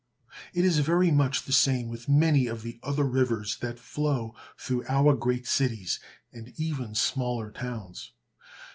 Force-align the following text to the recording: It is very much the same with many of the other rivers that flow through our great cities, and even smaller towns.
It 0.55 0.65
is 0.65 0.79
very 0.79 1.11
much 1.11 1.43
the 1.43 1.51
same 1.53 1.87
with 1.87 2.09
many 2.09 2.47
of 2.47 2.63
the 2.63 2.79
other 2.81 3.03
rivers 3.03 3.57
that 3.57 3.77
flow 3.77 4.33
through 4.57 4.83
our 4.89 5.15
great 5.15 5.45
cities, 5.45 5.99
and 6.33 6.55
even 6.57 6.95
smaller 6.95 7.51
towns. 7.51 8.11